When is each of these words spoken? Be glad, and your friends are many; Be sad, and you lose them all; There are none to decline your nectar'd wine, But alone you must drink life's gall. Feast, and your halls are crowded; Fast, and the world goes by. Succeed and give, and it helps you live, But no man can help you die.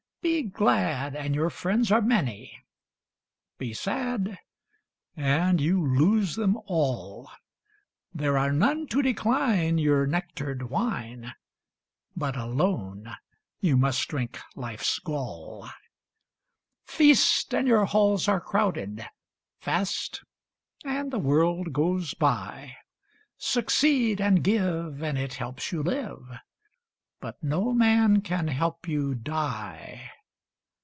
Be 0.23 0.43
glad, 0.43 1.15
and 1.15 1.33
your 1.33 1.49
friends 1.49 1.91
are 1.91 2.01
many; 2.01 2.61
Be 3.57 3.73
sad, 3.73 4.37
and 5.17 5.59
you 5.59 5.83
lose 5.83 6.35
them 6.35 6.59
all; 6.67 7.31
There 8.13 8.37
are 8.37 8.51
none 8.51 8.85
to 8.89 9.01
decline 9.01 9.79
your 9.79 10.05
nectar'd 10.05 10.69
wine, 10.69 11.33
But 12.15 12.37
alone 12.37 13.15
you 13.61 13.75
must 13.77 14.07
drink 14.09 14.39
life's 14.55 14.99
gall. 14.99 15.67
Feast, 16.85 17.51
and 17.55 17.67
your 17.67 17.85
halls 17.85 18.27
are 18.27 18.39
crowded; 18.41 19.03
Fast, 19.59 20.21
and 20.85 21.09
the 21.09 21.17
world 21.17 21.73
goes 21.73 22.13
by. 22.13 22.75
Succeed 23.39 24.21
and 24.21 24.43
give, 24.43 25.01
and 25.01 25.17
it 25.17 25.35
helps 25.35 25.71
you 25.71 25.81
live, 25.81 26.37
But 27.19 27.43
no 27.43 27.71
man 27.71 28.21
can 28.21 28.47
help 28.47 28.87
you 28.87 29.13
die. 29.13 30.09